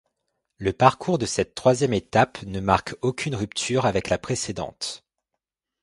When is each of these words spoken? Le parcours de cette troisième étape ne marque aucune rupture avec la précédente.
Le 0.57 0.73
parcours 0.73 1.19
de 1.19 1.27
cette 1.27 1.53
troisième 1.53 1.93
étape 1.93 2.41
ne 2.47 2.59
marque 2.59 2.95
aucune 3.03 3.35
rupture 3.35 3.85
avec 3.85 4.09
la 4.09 4.17
précédente. 4.17 5.05